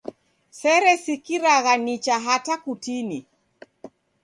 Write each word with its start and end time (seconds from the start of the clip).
Seresikiragha 0.59 1.73
nicha 1.83 2.15
hata 2.25 2.53
kutini. 2.63 3.19